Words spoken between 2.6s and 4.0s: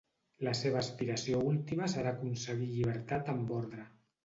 llibertat amb ordre.